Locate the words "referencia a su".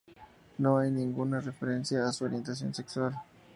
1.41-2.25